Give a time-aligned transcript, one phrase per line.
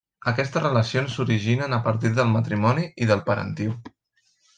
[0.29, 3.77] Aquestes relacions s'originen a partir del matrimoni i del parentiu.